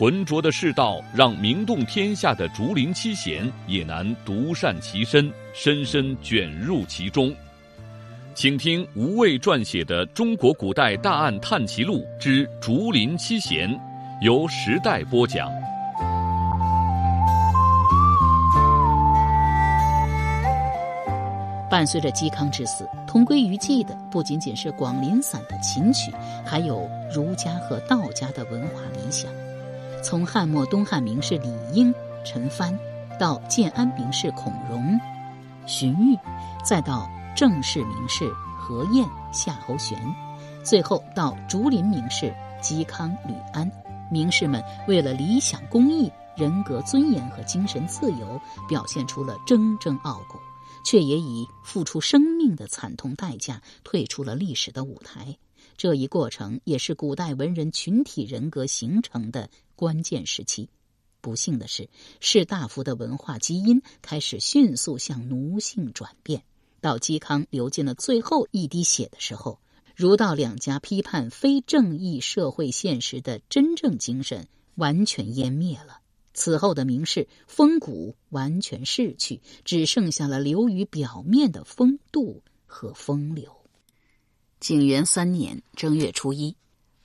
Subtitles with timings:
[0.00, 7.30] 浑浊的世道，让名动天下的竹林七贤也难独善其身，深深卷入其中。
[8.34, 13.68] 请听吴畏撰写的《中国古代大案探奇录之竹林七贤》，
[14.22, 15.50] 由时代播讲。
[21.70, 26.10] 伴随着嵇康之死，同归于尽的不仅仅是广陵散的琴曲，
[26.42, 29.30] 还有儒家和道家的文化理想。
[30.02, 32.76] 从汉末东汉名士李英、陈蕃，
[33.18, 34.98] 到建安名士孔融、
[35.66, 36.18] 荀彧，
[36.64, 39.98] 再到正式名士何晏、夏侯玄，
[40.64, 43.70] 最后到竹林名士嵇康、吕安，
[44.10, 50.38] 名士们为了理想、公义、人格尊严和精神自由，表现出了铮铮傲骨，
[50.84, 55.36] 却也以付出生命的惨痛代价退出了历史的舞台。
[55.76, 59.48] 这一过程也是古代文人群体人格形成的
[59.80, 60.68] 关键时期。
[61.22, 61.88] 不幸的是，
[62.20, 66.42] 士大夫的文化基因开始迅速向奴性转变。
[66.82, 69.58] 到嵇康流尽了最后一滴血的时候，
[69.96, 76.00] 儒道两家批判非正义社会现实的真正精神完全湮灭了。
[76.34, 83.56] 此后的名士风骨完全逝去，只剩下了流于表面的风度和风流。
[84.58, 86.54] 景元三年正月初一，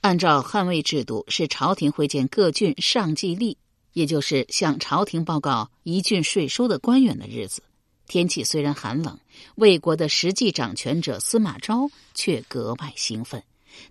[0.06, 3.56] 按照汉魏制度，是朝廷会见各郡上计吏，
[3.92, 7.60] 也就是向朝廷报告一郡税收的官员的日子。
[8.06, 9.18] 天气虽然寒冷，
[9.56, 13.42] 魏国的实际掌权者司马昭却格外兴奋。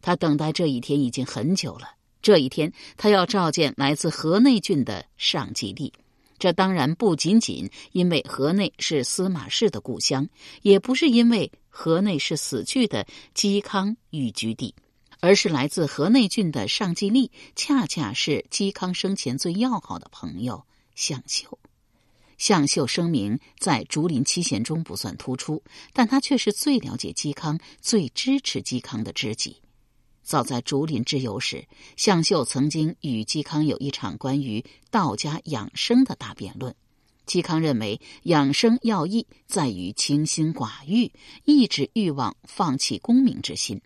[0.02, 1.90] 他等待这一天已经很久了。
[2.22, 5.91] 这一天，他要召见来自河内郡的上计吏。
[6.40, 10.29] 这当然不仅仅因为河内是司马氏的故乡，
[10.61, 14.73] 也不是因为河内是死去的嵇康寓居地，
[15.20, 20.66] 而是来自河内郡的上计吏，恰恰是嵇康生前最要好的朋友
[20.96, 21.58] 向秀。
[22.38, 29.62] 向秀声名在竹林七贤中不算突出，但他却是最了解嵇康、最支持嵇康的知己。
[30.22, 31.66] 早在竹林之游时，
[31.96, 36.76] 向秀曾经与嵇康有一场关于道家养生的大辩论。
[37.26, 41.12] 嵇康认为养生要义在于清心寡欲，
[41.46, 43.80] 抑制欲望，放弃功名之心；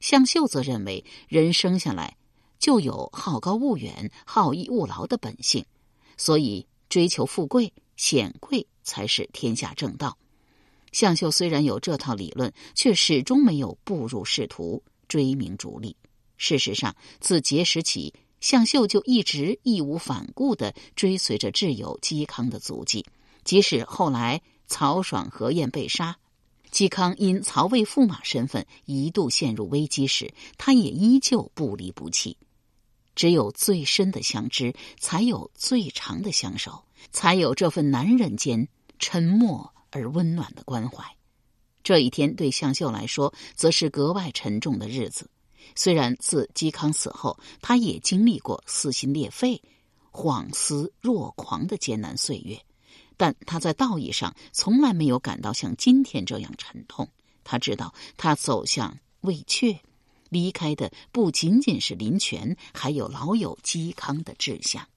[0.00, 2.16] 向秀则认为人生下来
[2.58, 5.64] 就有好高骛远、好逸恶劳的本性，
[6.16, 10.18] 所以追求富贵显贵才是天下正道。
[10.92, 14.82] 向秀虽然有这套理论，却始终没有步入仕途。
[15.08, 15.96] 追名逐利。
[16.36, 23.06] 事实上，自结识起，向秀就一直义无反顾的追随着挚友嵇康的足迹。
[23.42, 26.18] 即使后来曹爽、何晏被杀，
[26.70, 32.36] 嵇康因曹魏驸马身份一度陷入危机时，他也依旧不离不弃。
[33.14, 38.68] 只有最深的相知，才有最长的相守，才有这份男人间
[38.98, 41.04] 沉默而温暖的关怀。
[41.82, 45.28] 这一天对向秀来说，则是格外沉重的日子。
[45.74, 49.60] 虽然自嵇康死后，他也经历过撕心裂肺、
[50.12, 52.60] 恍思若狂的艰难岁月，
[53.18, 57.06] 但他在道义上从来没有感到像今天这样沉痛。
[57.44, 59.78] 他知道，他走向魏阙，
[60.30, 64.88] 离开的不仅仅是林泉，还有老友嵇康的志向。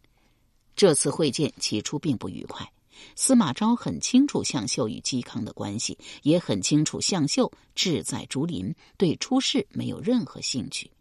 [0.75, 2.71] 这次会见起初并不愉快。
[3.15, 10.91] 司马昭很清楚向秀与嵇康的关系，也很清楚向秀志在竹林，对出仕没有任何兴趣。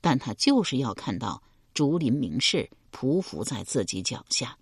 [0.00, 1.42] 但他就是要看到
[1.74, 4.56] 竹林名士匍匐在自己脚下。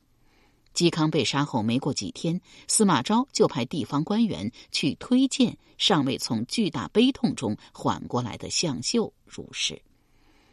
[0.76, 9.82] 嵇康被杀后没过几天，司马昭就派地方官员去推荐尚未从巨大悲痛中缓过来的向秀入仕。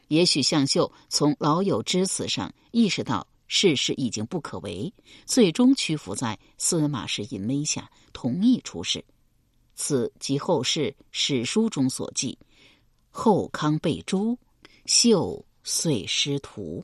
[0.07, 3.27] 也许向秀从老友之死上意识到。
[3.45, 4.91] 世事已经不可为，
[5.25, 9.03] 最终屈服在司马氏淫威下，同意出仕。
[9.75, 12.35] 此即后世史书中所记
[13.11, 14.35] ：“后康被诛，
[14.87, 16.83] 秀遂师徒。”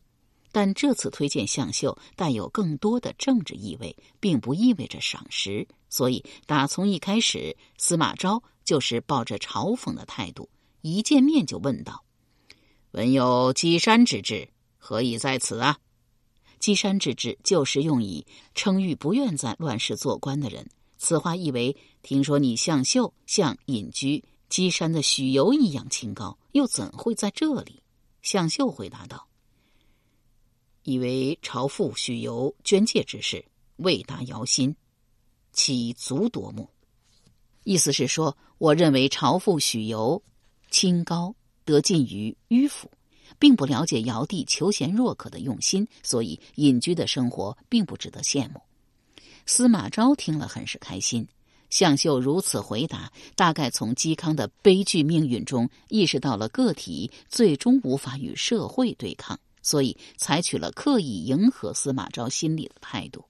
[0.51, 5.67] 但这次推荐向秀带有更多的政治意味，并不意味着赏识。
[5.89, 10.49] 所以，打从一开始，司马昭就是抱着嘲讽的态度，
[10.81, 12.03] 一见面就问道
[12.91, 15.77] ：“文有积山之志，何以在此啊？”
[16.59, 20.69] 积山之志，就是用以称誉不愿在乱世做官的人。
[20.97, 27.81] 此话意为：听说你向秀像隐居箕山的许由一样清高，又怎会在这里？
[28.21, 29.25] 向秀回答道
[30.89, 33.45] ：“以为朝父许由捐介之事，
[33.75, 34.75] 未达瑶心，
[35.53, 36.68] 其足夺目。”
[37.63, 40.24] 意思是说，我认为朝父许由
[40.71, 42.89] 清高得近于迂腐，
[43.38, 48.59] 并不了解尧帝求贤若渴的用心，所以隐居的生活并不值得羡慕。
[49.45, 51.27] 司马昭听了很是开心。
[51.69, 63.25] 向秀如此回答，大概从嵇康的悲剧命运中意识到了个体最终无法与社会对抗，所以采取了刻意迎合司马昭心理的态度。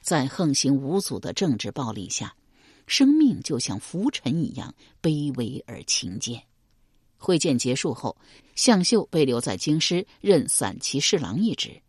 [0.00, 2.34] 在横行无阻的政治暴力下，
[2.86, 6.42] 生命就像浮尘一样卑微而轻贱。
[7.16, 8.16] 会见结束后，
[8.56, 11.80] 向秀被留在京师任散骑侍郎一职。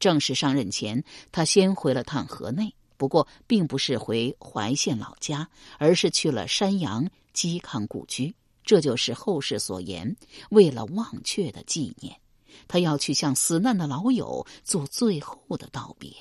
[0.00, 2.74] 正式上任前，他先回了趟河内。
[2.96, 5.48] 不过，并不是回怀县老家，
[5.78, 8.34] 而是去了山阳嵇康故居。
[8.64, 10.16] 这就是后世所言
[10.50, 12.19] “为了忘却的纪念”，
[12.70, 16.12] 他要去向死难的老友做最后的道别。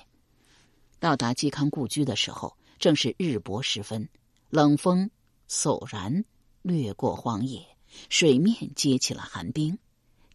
[1.00, 4.10] 到达嵇康故居的时候，正是日薄时分，
[4.50, 5.12] 冷风
[5.48, 6.26] 嗖然
[6.64, 7.64] 掠过荒野，
[8.10, 9.78] 水面结起了寒冰。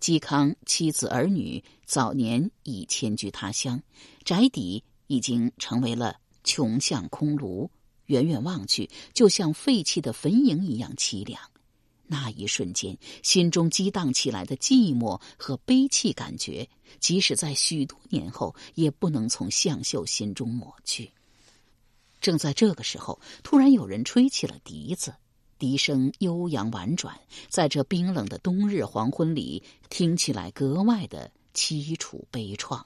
[0.01, 3.83] 嵇康妻子儿女早年已迁居他乡，
[4.23, 6.21] 宅邸已经成为了。
[6.47, 7.71] 穷巷空庐，
[8.05, 11.41] 远远望去，就像废弃的坟茔一样凄凉。
[12.15, 16.69] 那一瞬间，心中激荡起来的寂寞和悲戚感觉，
[17.01, 21.11] 即使在许多年后，也不能从向秀心中抹去。
[22.21, 25.13] 正在这个时候，突然有人吹起了笛子，
[25.59, 27.19] 笛声悠扬婉转，
[27.49, 32.85] 在这冰冷的冬日黄昏里，听起来格外的凄楚悲怆。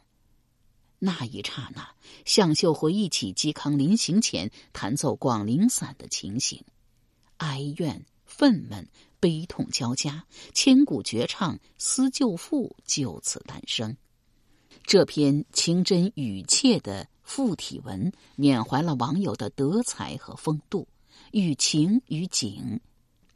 [0.99, 1.87] 那一刹那，
[2.25, 6.65] 向秀回忆起嵇康临行前弹奏《广陵散》的情形，
[7.37, 8.87] 哀怨、愤懑、
[9.21, 13.97] 悲痛交加，千古绝唱《思旧赋》就此诞生。
[14.85, 20.89] 这篇情真语切的赋体文，缅怀了网友的德才和风度，
[21.33, 22.81] 寓情于景，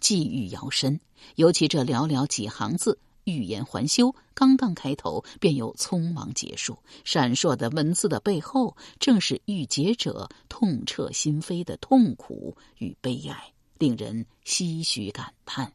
[0.00, 1.00] 寄寓遥深。
[1.36, 2.98] 尤其这寥寥几行字。
[3.24, 6.76] 欲言还休，刚刚开头便又匆忙结束。
[7.04, 13.51] 闪烁的文字的背后，正是欲结者痛彻心扉的痛苦与悲哀，
[13.82, 15.72] 令人唏嘘感叹。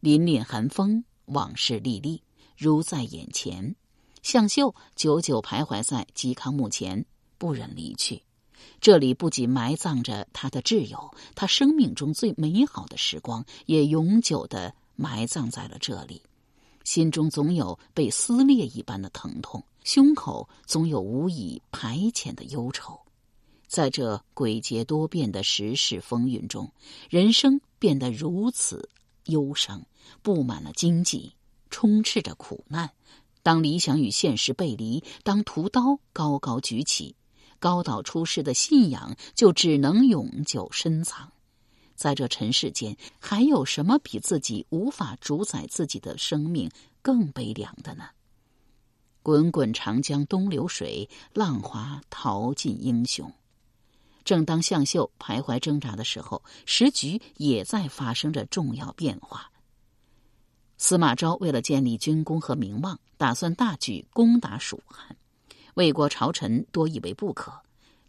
[0.00, 2.22] 凛凛寒风，往事历历，
[2.56, 3.74] 如在眼前。
[4.22, 7.04] 向秀久久徘徊在嵇康墓前，
[7.36, 8.22] 不忍离去。
[8.80, 16.22] 这里不仅埋葬着他的挚友，他生命中最美好的时光，也永久的埋葬在了这里。
[16.84, 22.96] 心中总有被撕裂一般的疼痛，胸口总有无以排遣的忧愁。
[23.68, 26.72] 在这诡谲多变的时事风云中，
[27.10, 28.88] 人生变得如此
[29.26, 29.86] 忧伤，
[30.22, 31.34] 布满了荆棘，
[31.70, 32.90] 充斥着苦难。
[33.42, 37.14] 当理想与现实背离，当屠刀高高举起，
[37.58, 41.30] 高岛出世的信仰就只能永久深藏。
[41.94, 46.70] 在这尘世间，还有什么比自己无法主宰自己的生命
[47.02, 48.04] 更悲凉的呢？
[49.22, 53.30] 滚滚长江东流水，浪花淘尽英雄。
[54.28, 59.50] 正当向秀徘徊挣扎的时候，时局也在发生着重要变化。
[60.76, 65.16] 司马昭为了建立军功和名望，打算大举攻打蜀汉，
[65.76, 67.50] 魏国朝臣多以为不可，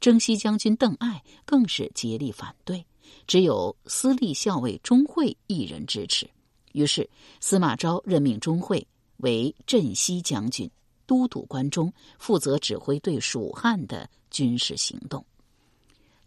[0.01, 2.85] 征西将军邓艾更是竭力反对。
[3.25, 6.29] 只有司隶校尉钟会一人支持，
[6.73, 7.09] 于是
[7.39, 8.85] 司马昭任命钟会
[9.19, 10.69] 为镇西将军，
[11.05, 15.25] 都督关中，负责指挥对蜀汉的军事行动。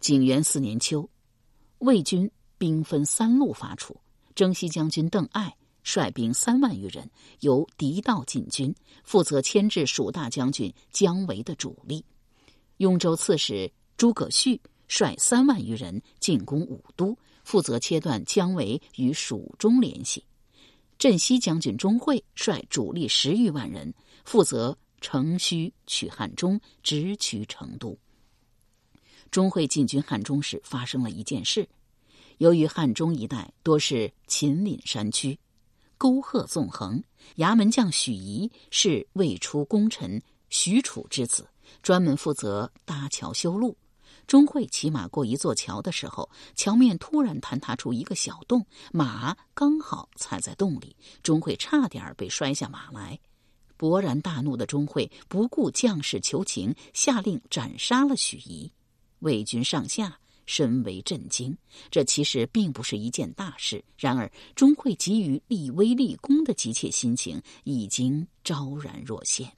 [0.03, 1.09] 景元四年秋，
[1.79, 2.29] 魏军
[2.59, 3.97] 兵分三路伐楚，
[4.35, 12.05] 征西将军邓艾率兵三万余人由狄道进军，负责牵制蜀大将军姜维的主力。
[12.79, 14.61] 雍州刺史诸葛绪。
[14.89, 20.23] 率三万余人进攻武都，负责切断姜维与蜀中联系。
[20.99, 23.95] 镇西将军钟会率主力十余万人，
[24.27, 27.97] 负责乘虚取汉中，直取成都。
[29.33, 31.67] 钟会进军汉中时，发生了一件事：
[32.37, 35.39] 由于汉中一带多是秦岭山区，
[35.97, 37.03] 沟壑纵横，
[37.37, 40.21] 衙门将许仪是魏出功臣
[40.51, 41.49] 许褚之子，
[41.83, 43.75] 专门负责搭桥修路。
[44.27, 53.19] 钟会骑马过一座桥的时候，桥面突然坍塌出一个小洞，马刚好踩在洞里，钟会差点被摔下马来。
[53.79, 58.71] 勃然大怒的钟会不顾将士求情，下令斩杀了许仪。
[59.23, 61.57] 魏军上下深为震惊。
[61.91, 69.51] 这其实并不是一件大事，然而钟会急于立威立功的急切心情已经昭然若现。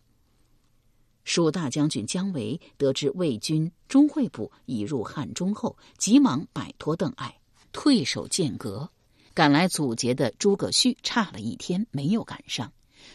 [1.25, 7.35] 蜀大将军姜维得知魏军钟会部已入汉中后，急忙摆脱邓艾，
[7.73, 8.91] 退守剑阁。
[9.33, 12.71] 赶来阻截的诸葛绪差了一天没有赶上。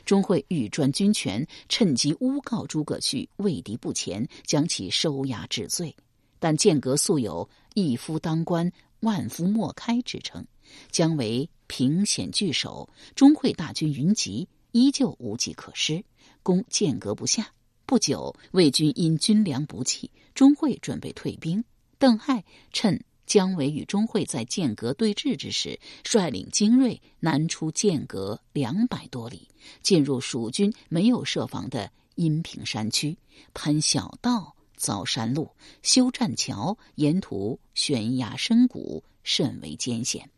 [0.06, 5.96] 钟会欲专军权，趁机诬告诸葛绪畏敌不前，将其收押治罪。
[6.40, 10.46] 但剑阁素有“一夫当关，万夫莫开”之称，
[10.90, 16.04] 姜维凭险据守，钟会大军云集，依旧无计可施，
[16.42, 17.52] 攻剑阁不下。
[17.86, 21.64] 不久，魏军因军粮不济，钟会准备退兵。
[21.98, 29.48] 邓艾趁姜维与钟会在剑阁对峙之时，率领精锐南出剑阁两百多里，
[29.82, 33.18] 进入蜀军没有设防的阴平山区，
[33.54, 35.52] 攀小道，凿山路，
[35.84, 40.30] 修栈桥，沿途悬崖深谷，甚为艰险。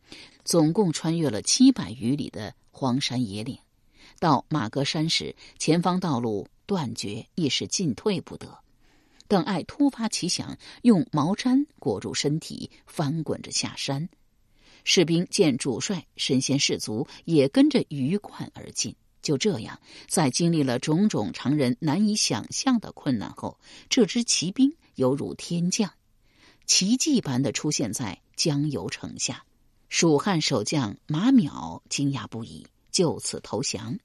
[0.44, 3.58] 总共穿越了七百余里的荒山野岭，
[4.18, 6.48] 到马戈山时，前方道路。
[6.64, 8.58] 断绝，亦是进退不得。
[9.28, 14.08] 邓艾突发奇想，用毛毡裹住身体，翻滚着下山。
[14.82, 18.94] 士兵见主帅身先士卒，也跟着鱼贯而进。
[19.22, 25.90] 就这样，在经历了种种常人难以想象的困难后，这支骑兵犹如天降，
[26.66, 29.44] 奇迹般的出现在江油城下。
[29.88, 33.98] 蜀汉守将马邈惊讶不已，就此投降。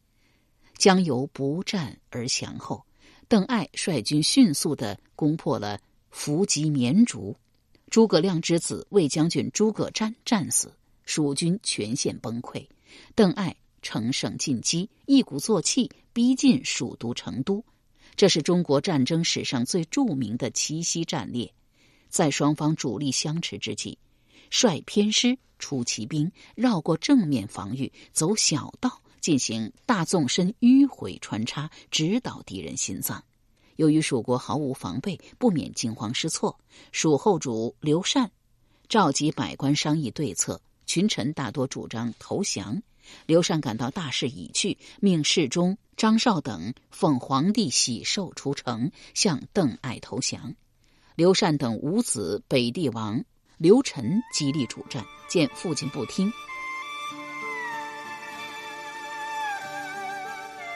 [0.77, 2.85] 江油不战而降后，
[3.27, 5.79] 邓艾率军迅速的攻破了
[6.11, 7.35] 伏击绵竹，
[7.89, 10.71] 诸葛亮之子魏将军诸葛瞻战死，
[11.05, 12.67] 蜀军全线崩溃。
[13.15, 17.63] 邓艾乘胜进击，一鼓作气逼近蜀都成都。
[18.15, 21.53] 这是中国战争史上最著名的奇袭战列。
[22.09, 23.97] 在双方主力相持之际，
[24.49, 29.01] 率偏师出骑兵，绕过正面防御，走小道。
[29.19, 33.21] 进行大纵深迂回穿插，直捣敌人心脏。
[33.75, 36.57] 由于蜀国毫无防备，不免惊慌失措。
[36.93, 38.31] 蜀后主刘禅
[38.87, 42.81] 召集百官商议对策，群臣大多主张投降。
[43.25, 50.55] 刘禅感到大势已去，命侍中张绍等奉皇帝喜寿出城，向邓艾投降。
[51.15, 53.23] 刘禅等五子北帝王
[53.57, 56.31] 刘晨极力主战，见父亲不听。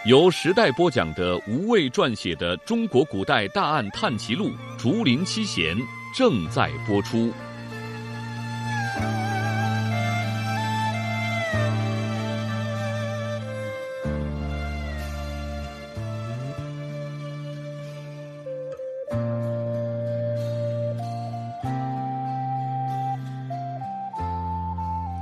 [0.08, 5.78] 由时代播讲的吴畏撰写的《中国古代大案探奇录·竹林七贤》
[6.18, 7.32] 正在播出。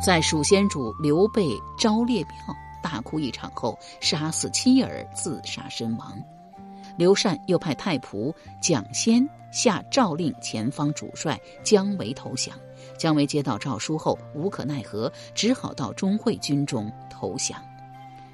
[0.01, 2.55] 在蜀先主刘备昭烈庙。
[2.81, 6.17] 大哭一场后，杀死妻儿，自杀身亡。
[6.97, 12.55] 刘禅又派太仆蒋先下诏令前方主帅姜维投降。
[12.97, 17.61] 姜维接到诏书后，无可奈何，只好到钟会军中投降。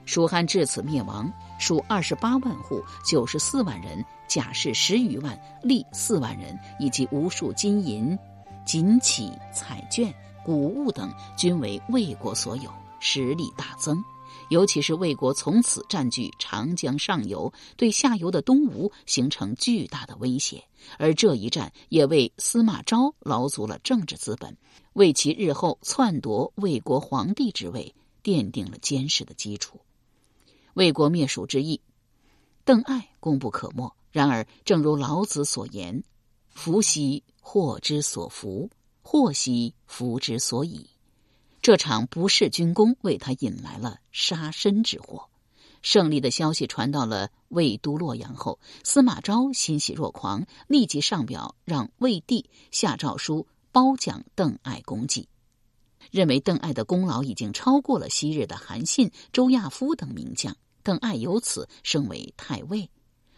[0.06, 8.18] 蜀汉至此灭亡，蜀二十八万户、九十四万人，甲士十余万，吏四万人，以及无数金银、
[8.64, 10.14] 锦旗、彩绢、
[10.46, 14.04] 谷物等，均为魏国所有，实力大增。
[14.50, 20.64] 尤其是魏国从此占据长江上游，对下游的东吴形成巨大的威胁，
[21.00, 24.56] 而这一战也为司马昭劳足了政治资本，
[24.94, 29.80] 为其日后篡夺魏国皇帝之位奠定了坚实的基础。
[30.76, 31.82] 魏国灭蜀之役，
[32.64, 33.92] 邓艾功不可没。
[34.12, 36.04] 然而，正如老子所言
[36.54, 38.70] ：“福兮祸之所伏，
[39.08, 40.90] 祸兮福之所倚。”
[41.62, 45.30] 这场不世军功为他引来了杀身之祸。
[45.84, 55.30] 胜利的消息传到了魏都洛阳后，司马昭欣喜若狂，立即上表让魏帝下诏书褒奖邓艾功绩，
[56.10, 60.58] 认为邓艾的功劳已经超过了昔日的韩信、周亚夫等名将。
[60.82, 62.90] 邓艾由此升为太尉，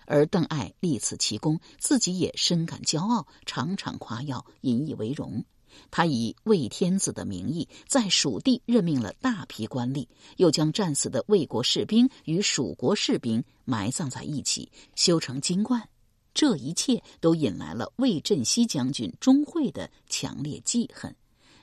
[0.05, 5.43] 而邓艾立此奇功，自己也深感骄傲，常常夸耀，引以为荣。
[5.91, 10.07] 他以魏天子的名义，在蜀地任命了大批官吏，
[10.37, 15.87] 又将战死的魏国士兵与蜀国士兵埋葬在一起，修成金冠。
[16.33, 21.15] 这一切都引来了魏镇西将军钟会的强烈记恨。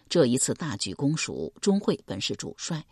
[0.08, 2.84] 这一次大举攻蜀，钟会本是主帅，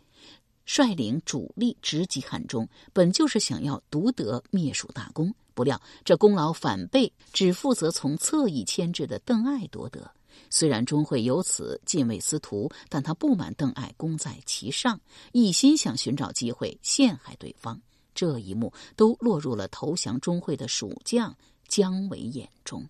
[0.64, 5.34] 率领主力直击汉中，本就是想要独得灭蜀大功。
[5.54, 10.10] 不料这功劳反被只负责从侧翼牵制的邓艾夺得。
[10.50, 15.00] 虽然钟会由此进位司徒，但他不满邓艾功在其上，
[15.32, 17.80] 一心想寻找机会陷害对方。
[18.14, 21.34] 这一幕都落入了投降钟会的蜀将
[21.66, 22.86] 姜维眼中。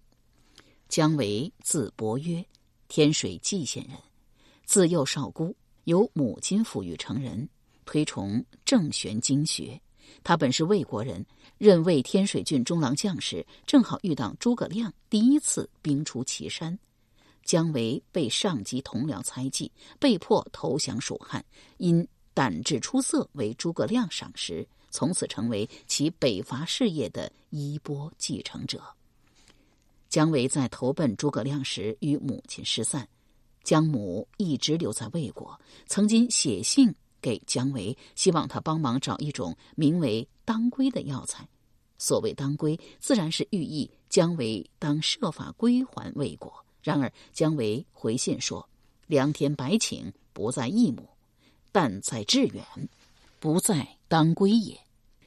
[0.88, 2.44] 姜维字伯约，
[2.88, 3.96] 天水蓟县人，
[4.64, 5.54] 自幼少孤，
[5.84, 7.48] 由母亲抚育成人。
[7.84, 9.80] 推崇正玄经学，
[10.22, 11.26] 他本是魏国人，
[11.58, 16.78] 任魏天水郡中郎将时，正好遇到诸葛亮第一次兵出祁山，
[17.44, 21.44] 姜维被上级同僚猜忌，被迫投降蜀汉，
[21.78, 28.82] 因胆智出色，为诸葛亮赏识，从此成为其北伐事业的衣钵继承者。
[30.08, 33.08] 姜维在投奔诸葛亮时，与母亲失散，
[33.62, 36.94] 姜母一直留在魏国，曾经写信。
[37.22, 41.48] 给姜维，希望他帮忙找一种名为当归的药材。
[41.96, 46.61] 所谓当归，自然是寓意姜维当设法归还魏国。
[46.82, 48.68] 然而姜维回信说
[49.06, 51.08] ：“良田百顷，不在一亩，
[51.70, 52.64] 但在致远，
[53.38, 54.78] 不在当归也。”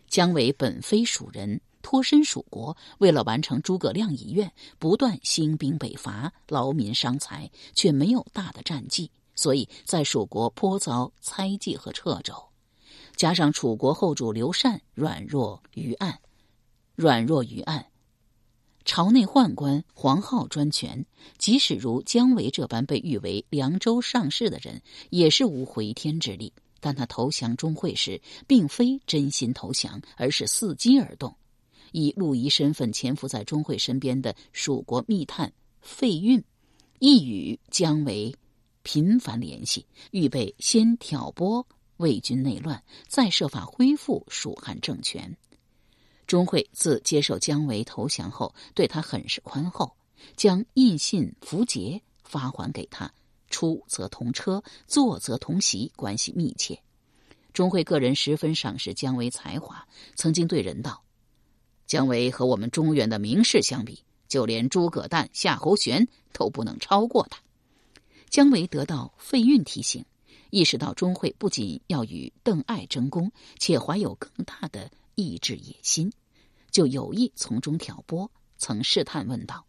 [0.07, 9.09] 姜维本非蜀人，脱身蜀国，为了完成诸葛亮遗愿，不断兴兵北伐，劳民伤财，却没有大的战绩。
[9.35, 12.33] 所以在蜀国颇遭猜忌和掣肘，
[13.17, 16.17] 加上楚国后主刘禅软弱于暗，
[16.95, 17.85] 软弱于暗，
[18.86, 21.06] 朝内宦官黄皓专权，
[21.39, 26.54] 即使如姜维这般被誉为凉州上士的人，也是无回天之力。
[26.80, 31.36] 但他投降钟会时，并非真心投降，而是伺机而动，
[31.92, 35.51] 以陆仪身份潜伏在钟会身边的蜀国密探
[35.82, 36.44] 费运，
[37.00, 38.34] 亦与姜维。
[38.84, 41.65] 频繁联系，预备先挑拨
[41.98, 45.36] 魏军内乱，再设法恢复蜀汉政权。
[46.27, 49.96] 钟会自接受姜维投降后，对他很是宽厚，
[50.36, 53.12] 将印信符节发还给他，
[53.50, 56.79] 出则同车，坐则同席，关系密切。
[57.53, 61.03] 钟会个人十分赏识姜维才华，曾经对人道
[61.88, 67.40] ：“姜维和我们中原的名士相比，就连诸葛诞、夏侯玄都不能超过他。”
[68.29, 70.03] 姜维得到费运提醒，
[70.50, 76.12] 意识到钟会不仅要与邓艾争功，且怀有更大的意志野心，
[76.72, 78.30] 就有意从中挑拨。
[78.58, 79.66] 曾试探问道：“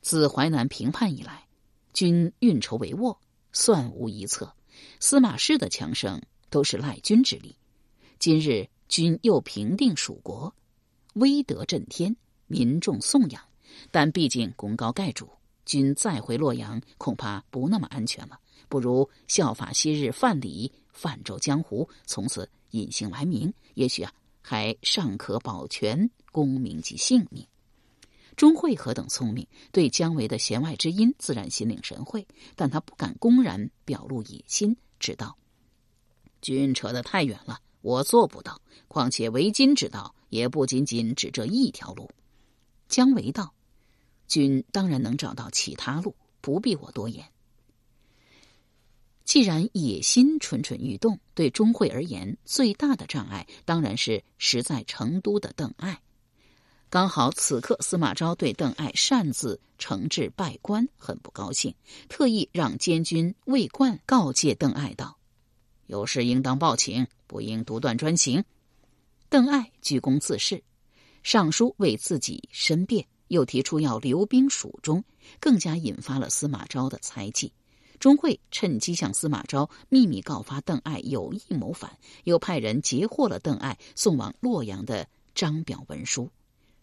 [0.00, 1.46] 自淮南平叛以来，
[1.92, 3.16] 君运筹帷幄，
[3.52, 4.54] 算无一策。
[5.00, 7.56] 司马氏的强盛都是赖君之力。
[8.18, 10.54] 今日君又平定蜀国，
[11.14, 13.42] 威德震天，民众颂扬，
[13.90, 15.28] 但毕竟功高盖主。”
[15.64, 18.40] 君再回洛阳，恐怕不那么安全了。
[18.70, 27.46] 不如效法昔日范蠡，泛舟江湖，从此隐姓埋名，也许啊，还尚可保全功名及性命。
[28.36, 35.36] 钟会何等聪明，对姜维的弦外之音自然心领神会，但他不敢公然表露野心，知道
[36.40, 38.60] 君扯得太远了，我做不到。
[38.86, 42.08] 况且为今之道，也不仅仅只这一条路。
[42.88, 43.52] 姜维道。
[44.28, 47.24] 君当然能找到其他路，不必我多言。
[49.28, 56.00] 既然野心蠢蠢欲动，对钟会而言，最大的障碍当然是实在成都的邓艾。
[56.88, 61.74] 刚好此刻司马昭对邓艾擅自惩治拜官很不高兴，
[62.08, 65.18] 特意让监军魏冠告诫邓艾道
[65.88, 68.42] ：“有事应当报请，不应独断专行。”
[69.28, 70.62] 邓艾居功自恃，
[71.22, 73.06] 上书为自己申辩。
[73.26, 75.04] 又提出要留兵蜀中，
[75.38, 77.52] 更加引发了司马昭的猜忌。
[77.98, 86.30] 钟会趁机向司马昭秘密告发邓艾有意谋反，又派人截获了邓艾送往洛阳的张表文书。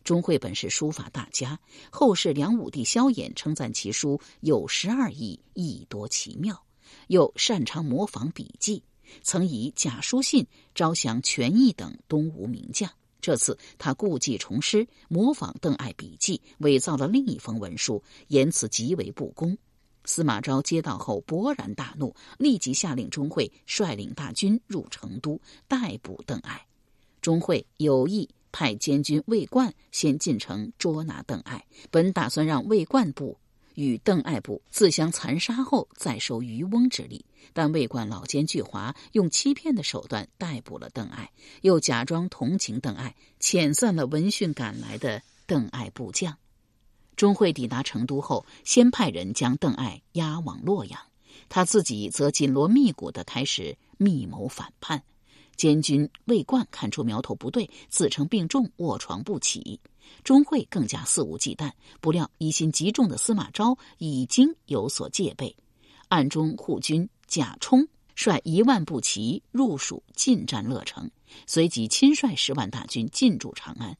[0.03, 6.63] 钟会本是书法大家，后世梁武帝萧衍称赞其书有十二意，意多奇妙，
[7.07, 8.83] 又擅长模仿笔迹，
[9.23, 12.91] 曾以假书信招降权益等东吴名将。
[13.19, 19.57] 这次他故技重施，模仿邓艾笔记，伪造了另一封文书，言辞极为不公。
[20.05, 26.65] 司马昭接到后勃然大怒，立即下令钟会率领大军入成都逮捕邓艾。
[27.21, 33.37] 钟会有意派监军魏冠先进城捉拿邓艾，本打算让魏冠部。
[33.73, 37.25] 与邓艾部自相残杀后，再收渔翁之利。
[37.51, 41.29] 但魏冠老奸巨猾，用欺骗的手段逮捕了邓艾，
[41.61, 46.37] 又假装同情邓艾，遣散了闻讯赶来的邓艾部将。
[47.15, 50.99] 钟会抵达成都后，先派人将邓艾押往洛阳。
[51.49, 55.03] 他自己则紧锣密鼓的开始密谋反叛。
[55.55, 59.79] 监军魏冠看出苗头不对，自称病重，卧床不起。
[60.23, 65.55] 钟会更加肆无忌惮，不料疑心极重的司马昭已经有所戒备，
[66.09, 71.09] 暗中护军贾充率一万步骑入蜀进占乐城，
[71.47, 73.97] 随即亲率十万大军进驻长安。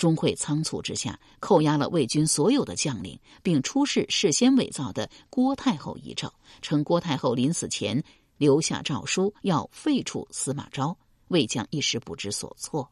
[0.00, 6.32] 钟会仓促之下，扣押了魏军所有的将领，并出示事先伪造的郭太后遗诏，
[6.62, 8.02] 称郭太后临死前
[8.38, 10.96] 留下诏书，要废除司马昭。
[11.28, 12.90] 魏将一时不知所措。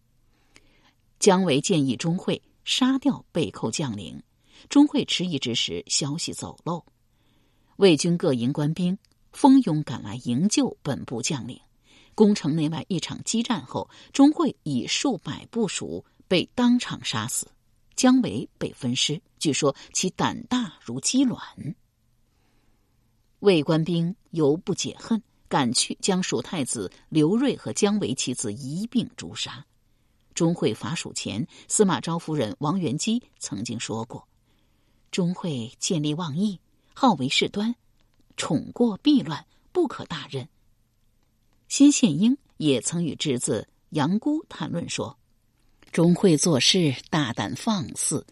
[1.19, 4.23] 姜维建议钟会杀掉被扣将领，
[4.69, 6.85] 钟会迟疑之时，消息走漏，
[7.77, 8.99] 魏军各营官兵
[9.33, 11.59] 蜂拥赶来营救本部将领。
[12.15, 16.05] 攻城内外一场激战后，钟会以数百部属。
[16.29, 17.49] 被当场杀死，
[17.97, 19.21] 姜维被分尸。
[19.39, 21.41] 据说其胆大如鸡卵。
[23.41, 29.65] 魏官兵犹不解恨，赶去将蜀太子刘瑞和姜维妻子一并诛杀。
[30.35, 34.29] 钟会伐蜀前，司马昭夫人王元姬曾经说过
[35.11, 36.61] ：“钟会见利忘义，
[36.95, 37.75] 好为事端，
[38.37, 40.49] 宠过必乱，不可大任。”
[41.69, 45.19] 辛宪英也曾与侄子杨姑谈论说。
[45.91, 48.27] 钟会做事大胆放肆，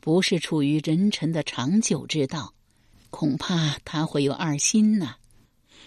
[0.00, 2.54] 不是处于人臣的长久之道，
[3.10, 5.16] 恐怕他会有二心呐。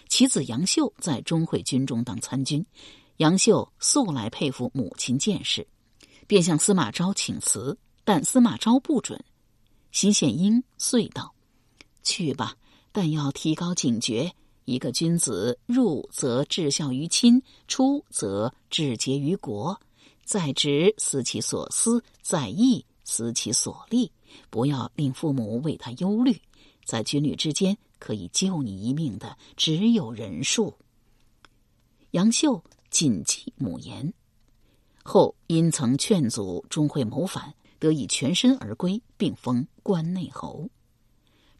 [0.08, 2.64] 其子杨秀在钟会军中当参军，
[3.18, 5.66] 杨秀素来佩服母亲见识，
[6.28, 9.24] 便向司马昭请辞，但司马昭不准。
[9.92, 11.34] 辛宪英遂道
[12.04, 12.56] ：“去吧，
[12.92, 14.32] 但要提高警觉。
[14.66, 19.80] 一个君子入则至孝于亲，出则至节于国。”
[20.26, 24.12] 在职思其所思，在义思其所利，
[24.50, 26.36] 不要令父母为他忧虑。
[26.84, 30.76] 在军旅之间，可以救你一命的只有人数。
[32.12, 34.12] 杨秀谨记母言，
[35.04, 40.68] 后因曾劝阻钟会谋反，得以全身而归，并封关内侯。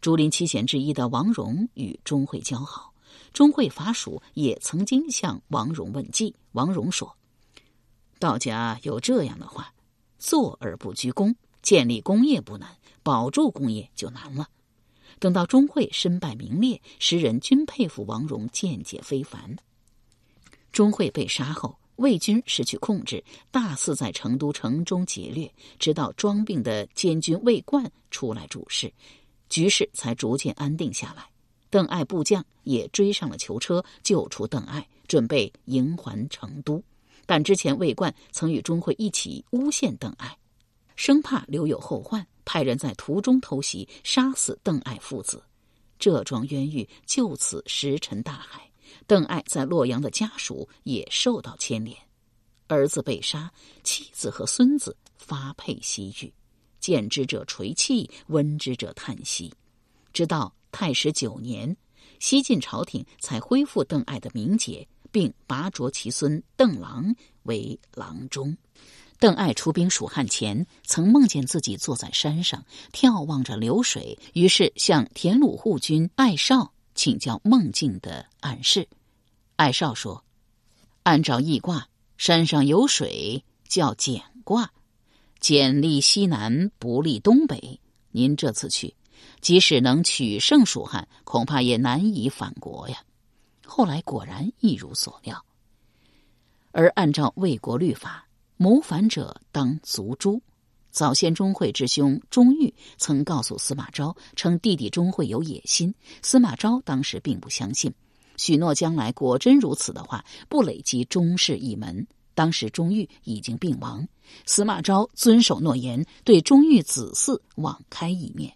[0.00, 2.92] 竹林七贤之一的王戎与钟会交好，
[3.32, 6.34] 钟会伐蜀也曾经向王戎问计。
[6.50, 7.16] 王戎说。
[8.18, 9.72] 道家有这样的话
[10.18, 14.48] ：“坐而不居功，建立功业不难，保住功业就难了。”
[15.18, 19.56] 等到钟会身败名裂，时人均佩服王戎见解非凡。
[20.72, 28.92] 钟会被杀后，魏军失去控制，大肆在成都城中劫掠，直到装病的监军魏冠出来主事，
[29.48, 31.26] 局势才逐渐安定下来。
[31.70, 36.82] 邓艾部将也追上了囚车，救出邓艾，准备迎还成都。
[37.26, 40.38] 但之前魏冠曾与钟会一起诬陷邓艾，
[40.94, 45.42] 生怕留有后患，派人在途中偷袭，杀死邓艾父子。
[45.98, 48.70] 这桩冤狱就此石沉大海。
[49.06, 51.96] 邓艾在洛阳的家属也受到牵连，
[52.68, 56.32] 儿子被杀，妻子和孙子发配西域。
[56.78, 59.52] 见之者垂泣，闻之者叹息。
[60.12, 61.76] 直到太史九年，
[62.20, 64.86] 西晋朝廷才恢复邓艾的名节。
[65.10, 67.14] 并拔擢其孙邓郎
[67.44, 68.56] 为郎中。
[69.18, 78.86] 邓艾出兵蜀汉前，曾梦见自己坐在山上眺望着流水，于是向田鲁护军艾绍请教梦境的暗示。
[79.56, 80.22] 艾绍说
[81.02, 81.88] ：“按照易卦，
[82.18, 84.70] 山上有水叫简卦，
[85.40, 87.80] 简利西南，不利东北。
[88.10, 88.94] 您这次去，
[89.40, 92.98] 即使能取胜蜀汉，恐怕也难以反国呀。”
[93.66, 95.44] 后来果然一如所料，
[96.70, 98.26] 而按照魏国律法，
[98.56, 100.40] 谋反者当族诛。
[100.90, 105.94] 早先钟会之兄钟毓曾告诉司马昭，称弟弟钟会有野心。
[106.22, 107.92] 司马昭当时并不相信，
[108.38, 112.06] 许诺将来果真如此的话，不累积钟氏一门。
[112.34, 114.08] 当时钟毓已经病亡，
[114.46, 118.54] 司马昭遵守诺言，对钟毓子嗣网开一面。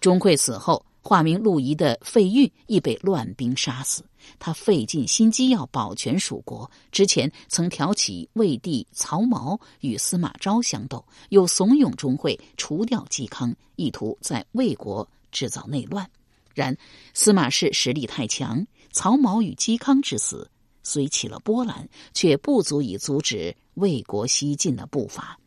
[0.00, 0.86] 钟会死后。
[1.02, 4.04] 化名陆仪的费玉亦被乱兵杀死。
[4.38, 16.08] 他费尽心机要保全蜀国，之前曾挑起魏帝曹髦与司马昭相斗，又怂恿钟会除掉嵇康，意图在魏国制造内乱。
[16.54, 16.76] 然
[17.14, 20.48] 司马氏实力太强，曹髦与嵇康之死
[20.84, 25.38] 虽起了波澜，却不足以阻止魏国西进的步伐。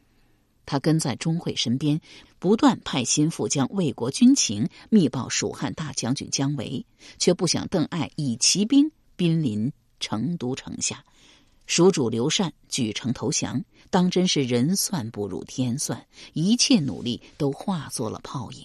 [0.66, 2.02] 他跟在钟会身边，
[2.46, 6.86] 不断派心腹将魏国军情密报蜀汉大将军姜维，
[7.18, 11.04] 却不想邓艾以骑兵兵临成都城下，
[11.66, 13.66] 蜀主刘禅举城投降。
[13.90, 18.64] 当真是人算不如天算，一切努力都化作了泡影。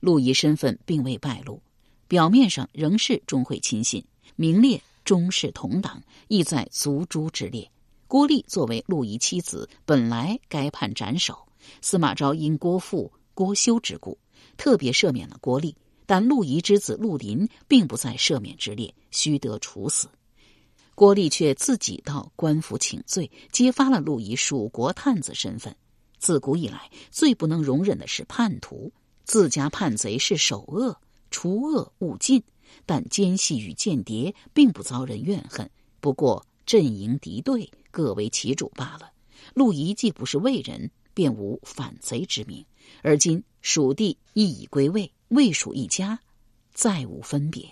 [0.00, 1.60] 陆仪身份并未败露，
[2.08, 4.02] 表面上仍是钟会亲信，
[4.36, 7.70] 名列钟氏同党，亦在族诛之列。
[8.08, 11.46] 郭丽作为陆仪妻子，本来该判斩首。
[11.80, 14.18] 司马昭因郭父郭修之故，
[14.56, 15.74] 特别赦免了郭立，
[16.06, 20.08] 但陆仪之子陆林并不在赦免之列，须得处死。
[20.94, 25.74] 郭立却自己到官府请罪，揭发了陆仪蜀国探子身份。
[26.18, 28.92] 自古以来，最不能容忍的是叛徒，
[29.24, 32.42] 自家叛贼是首恶，除恶务尽。
[32.86, 35.68] 但奸细与间谍并不遭人怨恨，
[36.00, 37.70] 不过阵营敌对。
[37.92, 39.10] 各为其主罢了。
[39.52, 42.64] 陆仪既不是魏人，便无反贼之名。
[43.02, 46.18] 而今蜀地亦已归魏，魏蜀一家，
[46.72, 47.62] 再无分别。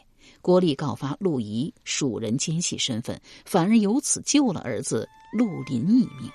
[0.43, 6.31] 郭丽告发陆仪蜀人奸细身份，反而由此救了儿子陆林一命。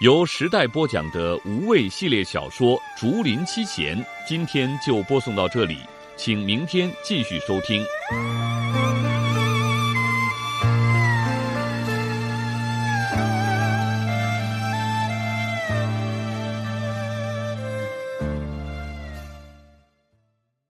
[0.00, 3.94] 由时代播讲的无畏系列小说《竹林七贤》，
[4.26, 5.76] 今天就播送到这里，
[6.16, 7.84] 请明天继续收听。